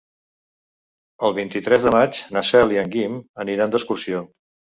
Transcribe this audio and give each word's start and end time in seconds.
El 1.29 1.35
vint-i-tres 1.39 1.85
de 1.89 1.93
maig 1.97 2.23
na 2.37 2.43
Cel 2.49 2.75
i 2.77 2.81
en 2.85 2.91
Guim 2.97 3.21
aniran 3.45 3.77
d'excursió. 3.79 4.25